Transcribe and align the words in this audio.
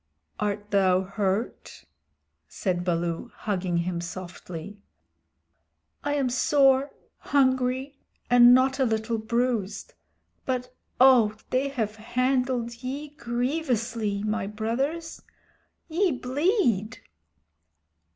"Art 0.39 0.71
thou 0.71 1.01
hurt?" 1.01 1.85
said 2.47 2.83
Baloo, 2.83 3.29
hugging 3.35 3.77
him 3.77 4.01
softly. 4.01 4.79
"I 6.03 6.15
am 6.15 6.27
sore, 6.27 6.89
hungry, 7.19 7.99
and 8.27 8.51
not 8.51 8.79
a 8.79 8.83
little 8.85 9.19
bruised. 9.19 9.93
But, 10.43 10.73
oh, 10.99 11.35
they 11.51 11.67
have 11.67 11.97
handled 11.97 12.81
ye 12.81 13.09
grievously, 13.09 14.23
my 14.23 14.47
Brothers! 14.47 15.21
Ye 15.87 16.11
bleed." 16.13 16.97